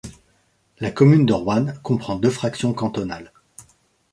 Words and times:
La 0.79 0.89
commune 0.89 1.27
de 1.27 1.33
Roanne 1.33 1.79
comprend 1.83 2.15
deux 2.15 2.31
fractions 2.31 2.73
cantonales. 2.73 3.31